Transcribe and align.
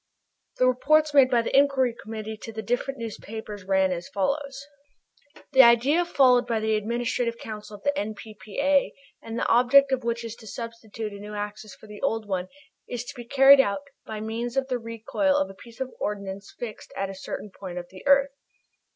The 0.57 0.65
reports 0.65 1.13
made 1.13 1.29
by 1.29 1.43
the 1.43 1.55
Inquiry 1.55 1.93
Committee 1.93 2.35
to 2.35 2.51
the 2.51 2.63
different 2.63 2.97
newspapers 2.97 3.65
ran 3.65 3.91
as 3.91 4.09
follows: 4.09 4.65
"The 5.51 5.61
idea 5.61 6.05
followed 6.05 6.47
by 6.47 6.59
the 6.59 6.73
Administrative 6.75 7.37
Council 7.37 7.75
of 7.75 7.83
the 7.83 7.95
N.P.P.A. 7.95 8.95
and 9.21 9.37
the 9.37 9.45
object 9.47 9.91
of 9.91 10.03
which 10.03 10.25
is 10.25 10.35
to 10.37 10.47
substitute 10.47 11.13
a 11.13 11.19
new 11.19 11.35
axis 11.35 11.75
for 11.75 11.85
the 11.85 12.01
old 12.01 12.27
one 12.27 12.47
is 12.89 13.05
to 13.05 13.15
be 13.15 13.25
carried 13.25 13.61
out 13.61 13.81
by 14.03 14.19
means 14.19 14.57
of 14.57 14.69
the 14.69 14.79
recoil 14.79 15.35
of 15.37 15.51
a 15.51 15.61
piece 15.63 15.79
of 15.79 15.93
ordnance 15.99 16.51
fixed 16.57 16.91
at 16.97 17.11
a 17.11 17.13
certain 17.13 17.51
point 17.51 17.77
of 17.77 17.85
the 17.91 18.01
earth. 18.07 18.31